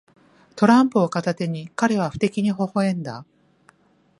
[0.55, 3.23] トランプを片手に、彼は不敵にほほ笑んだ。